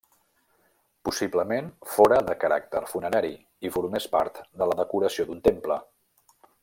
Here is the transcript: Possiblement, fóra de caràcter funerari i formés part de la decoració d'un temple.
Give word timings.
Possiblement, 1.09 1.67
fóra 1.97 2.17
de 2.29 2.35
caràcter 2.43 2.81
funerari 2.93 3.31
i 3.69 3.73
formés 3.77 4.09
part 4.17 4.41
de 4.63 4.69
la 4.73 4.79
decoració 4.81 5.29
d'un 5.29 5.45
temple. 5.51 5.79